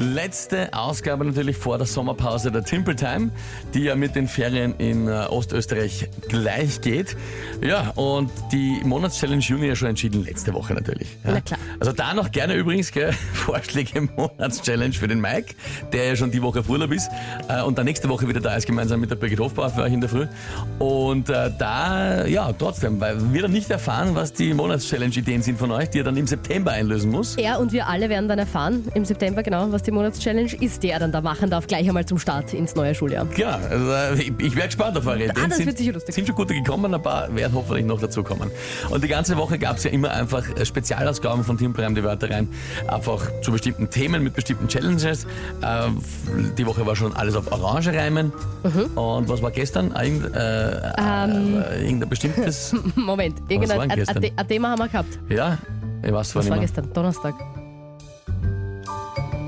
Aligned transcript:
Letzte 0.00 0.72
Ausgabe 0.74 1.24
natürlich 1.24 1.56
vor 1.56 1.76
der 1.76 1.86
Sommerpause 1.86 2.52
der 2.52 2.62
Timple 2.62 2.94
Time, 2.94 3.30
die 3.74 3.80
ja 3.80 3.96
mit 3.96 4.14
den 4.14 4.28
Ferien 4.28 4.74
in 4.78 5.08
äh, 5.08 5.26
Ostösterreich 5.28 6.08
gleich 6.28 6.80
geht. 6.80 7.16
Ja, 7.60 7.90
und 7.96 8.30
die 8.52 8.80
Monatschallenge 8.84 9.42
Juni 9.42 9.66
ja 9.66 9.74
schon 9.74 9.88
entschieden, 9.88 10.24
letzte 10.24 10.54
Woche 10.54 10.72
natürlich. 10.72 11.08
Ja. 11.24 11.32
Na 11.32 11.40
klar. 11.40 11.58
Also 11.80 11.90
da 11.90 12.14
noch 12.14 12.30
gerne 12.30 12.54
übrigens 12.54 12.92
gell, 12.92 13.12
Vorschläge 13.32 14.08
Monatschallenge 14.16 14.94
für 14.94 15.08
den 15.08 15.20
Mike, 15.20 15.54
der 15.92 16.06
ja 16.06 16.16
schon 16.16 16.30
die 16.30 16.42
Woche 16.42 16.60
auf 16.60 16.68
Urlaub 16.68 16.92
ist 16.92 17.10
äh, 17.48 17.62
und 17.62 17.76
dann 17.76 17.84
nächste 17.84 18.08
Woche 18.08 18.28
wieder 18.28 18.40
da 18.40 18.54
ist, 18.54 18.66
gemeinsam 18.66 19.00
mit 19.00 19.10
der 19.10 19.16
Birgit 19.16 19.40
Hofbauer 19.40 19.70
für 19.70 19.82
euch 19.82 19.92
in 19.92 20.00
der 20.00 20.10
Früh. 20.10 20.28
Und 20.78 21.28
äh, 21.28 21.50
da, 21.58 22.24
ja, 22.24 22.52
trotzdem, 22.52 23.00
weil 23.00 23.32
wir 23.32 23.42
dann 23.42 23.52
nicht 23.52 23.68
erfahren, 23.68 24.14
was 24.14 24.32
die 24.32 24.54
Monatschallenge-Ideen 24.54 25.42
sind 25.42 25.58
von 25.58 25.72
euch, 25.72 25.90
die 25.90 25.98
er 25.98 26.04
dann 26.04 26.16
im 26.16 26.28
September 26.28 26.70
einlösen 26.70 27.10
muss. 27.10 27.36
Er 27.36 27.58
und 27.58 27.72
wir 27.72 27.88
alle 27.88 28.08
werden 28.08 28.28
dann 28.28 28.38
erfahren 28.38 28.86
im 28.94 29.04
September 29.04 29.42
genau, 29.42 29.72
was 29.72 29.82
die 29.82 29.87
Monatschallenge 29.92 30.54
ist, 30.60 30.82
die 30.82 30.90
er 30.90 30.98
dann 30.98 31.12
da 31.12 31.20
machen 31.20 31.50
darf, 31.50 31.66
gleich 31.66 31.86
einmal 31.88 32.04
zum 32.06 32.18
Start 32.18 32.52
ins 32.54 32.74
neue 32.74 32.94
Schuljahr. 32.94 33.26
Ja, 33.36 33.58
also 33.70 33.90
äh, 33.92 34.14
ich, 34.22 34.32
ich 34.38 34.56
wäre 34.56 34.66
gespannt 34.66 34.96
auf 34.98 35.06
eure 35.06 35.24
Ideen. 35.24 35.34
das 35.48 35.56
sind, 35.56 35.66
wird 35.66 35.78
sicher 35.78 35.92
lustig. 35.92 36.14
sind 36.14 36.26
schon 36.26 36.36
gute 36.36 36.54
gekommen, 36.54 36.92
ein 36.94 37.02
paar 37.02 37.34
werden 37.34 37.52
hoffentlich 37.54 37.84
noch 37.86 38.00
dazukommen. 38.00 38.50
Und 38.90 39.02
die 39.04 39.08
ganze 39.08 39.36
Woche 39.36 39.58
gab 39.58 39.76
es 39.76 39.84
ja 39.84 39.90
immer 39.90 40.10
einfach 40.10 40.44
äh, 40.56 40.64
Spezialausgaben 40.64 41.44
von 41.44 41.56
Team 41.58 41.72
Prime 41.72 41.94
die 41.94 42.04
Wörter 42.04 42.30
rein, 42.30 42.48
einfach 42.86 43.30
zu 43.42 43.52
bestimmten 43.52 43.90
Themen 43.90 44.22
mit 44.22 44.34
bestimmten 44.34 44.68
Challenges. 44.68 45.24
Äh, 45.62 45.88
die 46.56 46.66
Woche 46.66 46.86
war 46.86 46.96
schon 46.96 47.12
alles 47.14 47.36
auf 47.36 47.50
Orange 47.50 47.92
reimen. 47.92 48.32
Mhm. 48.64 48.98
Und 48.98 49.28
was 49.28 49.42
war 49.42 49.50
gestern? 49.50 49.92
Irgend, 49.92 50.34
äh, 50.34 50.92
Ähm. 50.98 51.62
äh, 51.62 51.84
irgendein 51.84 52.08
bestimmtes? 52.08 52.74
Moment, 52.94 53.36
irgendein 53.48 53.90
ein, 53.90 54.48
Thema 54.48 54.70
haben 54.70 54.78
wir 54.78 54.88
gehabt. 54.88 55.18
ja, 55.28 55.58
ich 56.02 56.12
weiß 56.12 56.30
zwar 56.30 56.40
Was 56.40 56.44
nicht 56.46 56.50
war 56.50 56.58
gestern? 56.60 56.92
Donnerstag. 56.92 57.34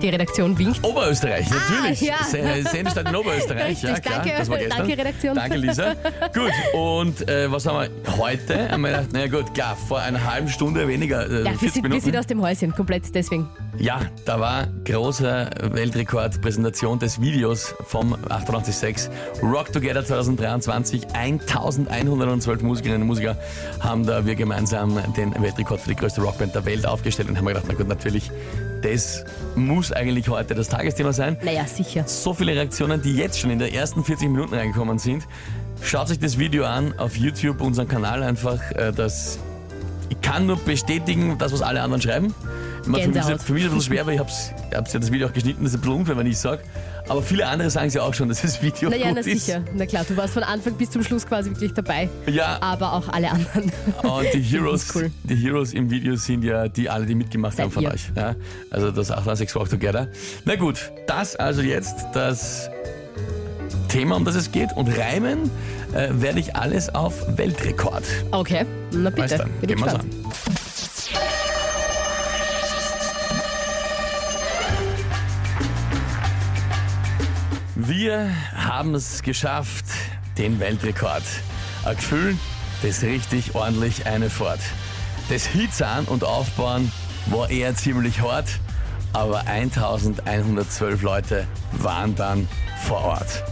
Die 0.00 0.08
Redaktion 0.08 0.58
winkt. 0.58 0.82
Oberösterreich, 0.84 1.46
natürlich. 1.50 2.00
ja. 2.00 2.14
Se- 2.24 2.62
Sendestadt 2.70 3.08
in 3.08 3.16
Oberösterreich, 3.16 3.82
ja 3.82 3.90
Richtig, 3.90 4.02
klar. 4.10 4.22
danke, 4.22 4.38
das 4.38 4.48
war 4.50 4.58
gestern. 4.58 4.78
danke, 4.78 4.98
Redaktion. 4.98 5.34
Danke, 5.34 5.56
Lisa. 5.58 5.94
gut, 6.34 6.52
und 6.74 7.28
äh, 7.28 7.50
was 7.52 7.66
haben 7.66 7.90
wir 8.06 8.16
heute? 8.18 8.70
Haben 8.70 8.80
wir 8.82 8.90
gedacht, 8.90 9.12
naja 9.12 9.26
gut, 9.28 9.52
klar, 9.54 9.76
vor 9.76 10.00
einer 10.00 10.24
halben 10.24 10.48
Stunde 10.48 10.88
weniger, 10.88 11.26
äh, 11.28 11.44
Ja, 11.44 11.50
wir 11.52 11.58
40 11.58 11.72
sind, 11.72 11.82
wir 11.82 11.88
Minuten. 11.90 12.04
sind 12.04 12.16
aus 12.16 12.26
dem 12.26 12.40
Häuschen, 12.42 12.74
komplett 12.74 13.14
deswegen. 13.14 13.48
ja, 13.78 14.00
da 14.24 14.40
war 14.40 14.66
großer 14.84 15.50
Weltrekord, 15.72 16.40
Präsentation 16.40 16.98
des 16.98 17.20
Videos 17.20 17.74
vom 17.86 18.14
886 18.28 19.10
Rock 19.42 19.72
Together 19.72 20.04
2023. 20.04 21.06
1112 21.14 22.62
Musikerinnen 22.62 23.02
und 23.02 23.06
Musiker 23.08 23.36
haben 23.80 24.06
da 24.06 24.24
wir 24.24 24.34
gemeinsam 24.34 24.98
den 25.16 25.34
Weltrekord 25.42 25.80
für 25.80 25.90
die 25.90 25.96
größte 25.96 26.20
Rockband 26.22 26.54
der 26.54 26.64
Welt 26.64 26.86
aufgestellt 26.86 27.28
und 27.28 27.36
haben 27.36 27.44
wir 27.46 27.54
gedacht, 27.54 27.66
na 27.68 27.74
gut, 27.74 27.88
natürlich, 27.88 28.30
das 28.82 29.24
muss 29.56 29.92
eigentlich 29.92 30.28
heute 30.28 30.54
das 30.54 30.68
Tagesthema 30.68 31.12
sein 31.12 31.36
Naja, 31.42 31.64
sicher. 31.66 32.04
so 32.06 32.32
viele 32.34 32.52
Reaktionen, 32.52 33.02
die 33.02 33.14
jetzt 33.14 33.38
schon 33.38 33.50
in 33.50 33.58
den 33.58 33.72
ersten 33.72 34.04
40 34.04 34.28
Minuten 34.28 34.54
reingekommen 34.54 34.98
sind. 34.98 35.26
Schaut 35.82 36.10
euch 36.10 36.18
das 36.18 36.38
Video 36.38 36.64
an 36.64 36.94
auf 36.98 37.16
YouTube, 37.16 37.60
unseren 37.60 37.88
Kanal 37.88 38.22
einfach. 38.22 38.58
äh, 38.72 38.92
Das, 38.92 39.38
ich 40.08 40.20
kann 40.20 40.46
nur 40.46 40.56
bestätigen, 40.56 41.36
das, 41.38 41.52
was 41.52 41.62
alle 41.62 41.80
anderen 41.82 42.02
schreiben. 42.02 42.34
Meine, 42.86 43.04
Für 43.04 43.08
mich, 43.10 43.16
ist, 43.18 43.26
Gänsehaut. 43.26 43.42
für 43.42 43.52
mich 43.52 43.62
ist 43.64 43.66
es 43.68 43.72
ein 43.72 43.78
bisschen 43.78 43.92
schwer, 43.94 44.06
weil 44.06 44.14
ich 44.14 44.20
hab's, 44.20 44.50
ich 44.70 44.76
hab's 44.76 44.92
ja 44.92 45.00
das 45.00 45.12
Video 45.12 45.28
auch 45.28 45.32
geschnitten, 45.32 45.62
das 45.64 45.72
ist 45.72 45.78
ein 45.78 45.80
bisschen 45.82 45.96
unfair, 46.00 46.16
wenn 46.16 46.26
ich 46.26 46.38
sage. 46.38 46.62
Aber 47.08 47.22
viele 47.22 47.46
andere 47.46 47.68
sagen 47.70 47.88
es 47.88 47.94
ja 47.94 48.02
auch 48.02 48.14
schon, 48.14 48.28
dass 48.28 48.42
das 48.42 48.62
Video 48.62 48.88
Naja, 48.88 49.08
gut 49.08 49.14
na 49.24 49.32
ist. 49.32 49.46
sicher. 49.46 49.62
Na 49.74 49.84
klar, 49.86 50.04
du 50.08 50.16
warst 50.16 50.34
von 50.34 50.42
Anfang 50.44 50.74
bis 50.74 50.90
zum 50.90 51.02
Schluss 51.02 51.26
quasi 51.26 51.50
wirklich 51.50 51.72
dabei. 51.72 52.08
Ja, 52.26 52.58
Aber 52.62 52.92
auch 52.92 53.08
alle 53.08 53.30
anderen. 53.30 53.72
und 54.02 54.26
die 54.32 54.40
Heroes, 54.42 54.94
cool. 54.94 55.10
die 55.24 55.34
Heroes 55.36 55.72
im 55.72 55.90
Video 55.90 56.14
sind 56.16 56.44
ja 56.44 56.68
die 56.68 56.88
alle, 56.88 57.06
die 57.06 57.14
mitgemacht 57.16 57.56
Seid 57.56 57.64
haben 57.64 57.72
von 57.72 57.82
ihr. 57.82 57.92
euch. 57.92 58.10
Ja, 58.16 58.34
also 58.70 58.90
das 58.92 59.10
886 59.10 59.56
Walk 59.56 59.68
Together. 59.70 60.08
Na 60.44 60.54
gut, 60.56 60.92
das 61.06 61.34
also 61.36 61.62
jetzt 61.62 62.06
das 62.14 62.70
Thema, 63.88 64.16
um 64.16 64.24
das 64.24 64.36
es 64.36 64.52
geht. 64.52 64.72
Und 64.76 64.88
reimen 64.96 65.50
äh, 65.92 66.08
werde 66.12 66.38
ich 66.38 66.54
alles 66.54 66.94
auf 66.94 67.36
Weltrekord. 67.36 68.04
Okay, 68.30 68.64
na 68.92 69.10
bitte. 69.10 69.20
Meistern. 69.22 69.50
Bin 69.60 69.68
Gehen 69.68 69.78
wir's 69.80 69.92
gespannt. 69.94 70.04
an. 70.48 70.49
Wir 77.86 78.28
haben 78.54 78.94
es 78.94 79.22
geschafft, 79.22 79.86
den 80.36 80.60
Weltrekord. 80.60 81.22
Ein 81.82 81.96
Gefühl, 81.96 82.36
das 82.82 83.02
richtig 83.02 83.54
ordentlich 83.54 84.06
eine 84.06 84.28
fort. 84.28 84.60
Das 85.30 85.46
Hitzahn 85.46 86.04
und 86.04 86.22
Aufbauen 86.22 86.92
war 87.26 87.48
eher 87.48 87.74
ziemlich 87.74 88.20
hart, 88.20 88.48
aber 89.14 89.46
1112 89.46 91.00
Leute 91.00 91.46
waren 91.72 92.14
dann 92.14 92.48
vor 92.86 93.00
Ort 93.00 93.44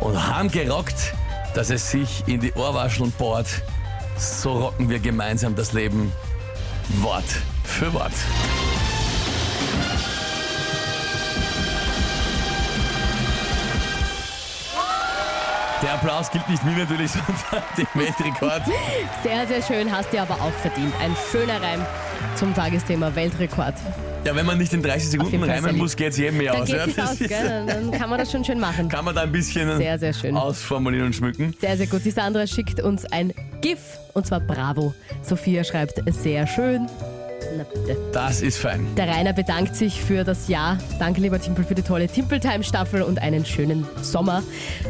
und 0.00 0.26
haben 0.26 0.50
gerockt, 0.50 1.14
dass 1.54 1.70
es 1.70 1.88
sich 1.88 2.24
in 2.26 2.40
die 2.40 2.52
Ohrwascheln 2.54 3.12
bohrt. 3.12 3.62
So 4.18 4.52
rocken 4.52 4.90
wir 4.90 4.98
gemeinsam 4.98 5.54
das 5.54 5.72
Leben 5.72 6.10
Wort 7.02 7.36
für 7.62 7.92
Wort. 7.92 8.14
Der 15.82 15.92
Applaus 15.94 16.30
gilt 16.30 16.48
nicht 16.48 16.64
mir 16.64 16.76
natürlich, 16.76 17.10
sondern 17.50 17.62
dem 17.76 17.86
Weltrekord. 17.94 18.62
Sehr, 19.22 19.46
sehr 19.46 19.62
schön, 19.62 19.92
hast 19.92 20.12
dir 20.12 20.22
aber 20.22 20.34
auch 20.34 20.52
verdient. 20.62 20.92
Ein 21.00 21.14
schöner 21.30 21.60
Reim 21.60 21.84
zum 22.34 22.54
Tagesthema 22.54 23.14
Weltrekord. 23.14 23.74
Ja, 24.24 24.34
wenn 24.34 24.46
man 24.46 24.58
nicht 24.58 24.72
in 24.72 24.82
30 24.82 25.10
Sekunden 25.10 25.42
reimen 25.44 25.76
muss, 25.76 25.94
geht's 25.94 26.16
jedem 26.16 26.38
mehr 26.38 26.52
Dann 26.52 26.62
aus. 26.62 26.68
geht 26.68 26.76
ja. 26.76 26.86
es 26.86 26.98
aus, 26.98 27.18
gell? 27.18 27.66
Dann 27.66 27.90
kann 27.92 28.10
man 28.10 28.18
das 28.18 28.32
schon 28.32 28.44
schön 28.44 28.58
machen. 28.58 28.88
Kann 28.88 29.04
man 29.04 29.14
da 29.14 29.22
ein 29.22 29.30
bisschen 29.32 29.76
Sehr, 29.76 29.98
sehr 29.98 30.12
schön. 30.12 30.36
ausformulieren 30.36 31.06
und 31.06 31.14
schmücken. 31.14 31.54
Sehr, 31.60 31.76
sehr 31.76 31.86
gut. 31.86 32.04
Die 32.04 32.10
Sandra 32.10 32.46
schickt 32.46 32.80
uns 32.80 33.04
ein 33.12 33.32
GIF 33.60 33.78
und 34.14 34.26
zwar 34.26 34.40
Bravo. 34.40 34.94
Sophia 35.22 35.62
schreibt 35.62 36.00
sehr 36.12 36.46
schön. 36.46 36.88
Na 37.56 37.64
bitte. 37.64 37.96
Das 38.12 38.42
ist 38.42 38.58
fein. 38.58 38.86
Der 38.96 39.08
Rainer 39.08 39.32
bedankt 39.32 39.76
sich 39.76 40.00
für 40.00 40.24
das 40.24 40.48
Jahr. 40.48 40.78
Danke, 40.98 41.20
lieber 41.20 41.40
Timpel, 41.40 41.64
für 41.64 41.74
die 41.74 41.82
tolle 41.82 42.06
Timpel-Time-Staffel 42.08 43.02
und 43.02 43.20
einen 43.20 43.44
schönen 43.44 43.86
Sommer. 44.02 44.42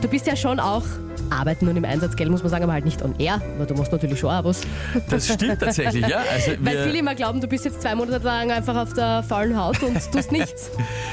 Du 0.00 0.08
bist 0.08 0.26
ja 0.26 0.36
schon 0.36 0.58
auch 0.60 0.84
arbeiten 1.30 1.68
und 1.68 1.76
im 1.76 1.84
Einsatz, 1.84 2.16
gell, 2.16 2.28
muss 2.30 2.42
man 2.42 2.50
sagen, 2.50 2.64
aber 2.64 2.72
halt 2.72 2.84
nicht 2.84 3.02
on 3.02 3.14
air, 3.18 3.40
aber 3.56 3.66
du 3.66 3.74
machst 3.74 3.92
natürlich 3.92 4.18
schon 4.18 4.30
Abos. 4.30 4.60
Das 5.08 5.26
stimmt 5.28 5.60
tatsächlich, 5.60 6.06
ja. 6.06 6.18
Also 6.32 6.52
Weil 6.60 6.84
viele 6.84 6.98
immer 6.98 7.14
glauben, 7.14 7.40
du 7.40 7.46
bist 7.46 7.64
jetzt 7.64 7.82
zwei 7.82 7.94
Monate 7.94 8.24
lang 8.24 8.50
einfach 8.50 8.76
auf 8.76 8.92
der 8.92 9.22
faulen 9.22 9.56
Haut 9.56 9.82
und 9.82 9.96
tust 10.12 10.32
nichts. 10.32 10.70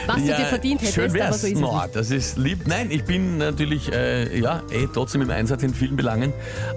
Was 0.08 0.18
ja, 0.26 0.36
du 0.36 0.42
dir 0.44 0.48
verdient 0.48 0.82
hättest, 0.82 0.96
schön 0.96 1.14
wär's. 1.14 1.28
aber 1.28 1.38
so 1.38 1.48
ist 1.48 1.54
es 1.56 1.60
No, 1.60 1.82
nicht. 1.82 1.96
das 1.96 2.12
ist 2.12 2.38
lieb. 2.38 2.60
Nein, 2.68 2.92
ich 2.92 3.04
bin 3.04 3.38
natürlich 3.38 3.92
äh, 3.92 4.40
ja, 4.40 4.62
eh 4.72 4.88
trotzdem 4.94 5.22
im 5.22 5.30
Einsatz 5.30 5.64
in 5.64 5.74
vielen 5.74 5.96
Belangen, 5.96 6.32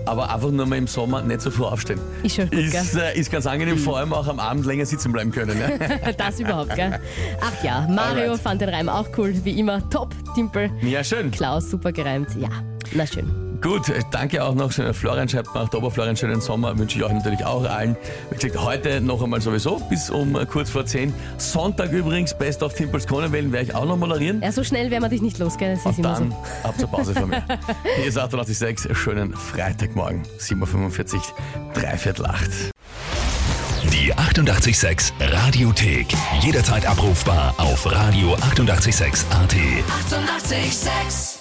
aber 0.06 0.32
einfach 0.34 0.50
nur 0.50 0.66
mal 0.66 0.76
im 0.78 0.86
Sommer 0.86 1.22
nicht 1.22 1.40
so 1.40 1.50
früh 1.50 1.64
aufstehen. 1.64 2.00
Ist 2.22 2.36
schon 2.36 2.50
gut, 2.50 2.58
Ist, 2.58 2.96
äh, 2.96 3.18
ist 3.18 3.30
ganz 3.30 3.46
angenehm, 3.46 3.78
vor 3.78 3.98
allem 3.98 4.12
auch 4.12 4.26
am 4.28 4.40
Abend 4.40 4.66
länger 4.66 4.86
sitzen 4.86 5.12
bleiben 5.12 5.30
können. 5.32 5.58
Ne? 5.58 5.78
Das 6.16 6.38
überhaupt, 6.40 6.74
gell? 6.76 6.98
Ach 7.40 7.64
ja, 7.64 7.86
Mario 7.88 8.24
Alright. 8.24 8.40
fand 8.40 8.60
den 8.60 8.68
Reim 8.68 8.88
auch 8.88 9.06
cool, 9.16 9.34
wie 9.44 9.58
immer. 9.58 9.88
Top, 9.90 10.14
Timpel. 10.34 10.70
ja, 10.82 11.02
schön. 11.04 11.30
Klaus, 11.30 11.70
super 11.70 11.92
gereimt. 11.92 12.28
Ja, 12.38 12.48
na 12.92 13.06
schön. 13.06 13.30
Gut, 13.60 13.92
danke 14.10 14.42
auch 14.42 14.54
noch. 14.54 14.72
Florian 14.72 15.28
schreibt 15.28 15.54
mir 15.54 15.60
auch, 15.60 15.70
Ober 15.74 15.90
Florian, 15.90 16.16
schönen 16.16 16.40
Sommer. 16.40 16.78
Wünsche 16.78 16.96
ich 16.96 17.04
euch 17.04 17.12
natürlich 17.12 17.44
auch 17.44 17.62
allen. 17.68 17.94
Wie 18.30 18.36
gesagt, 18.36 18.58
heute 18.64 19.02
noch 19.02 19.22
einmal 19.22 19.42
sowieso 19.42 19.78
bis 19.90 20.08
um 20.08 20.32
kurz 20.50 20.70
vor 20.70 20.86
10. 20.86 21.12
Sonntag 21.36 21.92
übrigens, 21.92 22.32
Best 22.32 22.62
of 22.62 22.72
Timples 22.72 23.06
Kronenwellen, 23.06 23.52
werde 23.52 23.66
ich 23.66 23.74
auch 23.74 23.84
noch 23.84 23.98
moderieren. 23.98 24.40
Ja, 24.42 24.50
so 24.50 24.64
schnell 24.64 24.90
werden 24.90 25.02
wir 25.02 25.10
dich 25.10 25.20
nicht 25.20 25.38
los, 25.38 25.58
gell? 25.58 25.74
Das 25.74 25.80
ist 25.92 25.98
Und 25.98 26.04
dann 26.04 26.30
so. 26.30 26.68
ab 26.68 26.74
zur 26.78 26.88
Pause 26.88 27.12
von 27.12 27.28
mir. 27.28 27.42
Hier 27.96 28.06
ist 28.06 28.16
886, 28.16 28.96
schönen 28.96 29.34
Freitagmorgen, 29.34 30.22
7.45 30.38 31.16
Uhr, 31.16 31.20
dreiviertel 31.74 32.24
acht. 32.26 32.50
Die 33.92 34.14
886 34.14 35.12
Radiothek. 35.20 36.06
Jederzeit 36.40 36.86
abrufbar 36.86 37.54
auf 37.58 37.86
radio886.at. 37.86 39.20
886! 39.30 39.30
886 39.30 41.39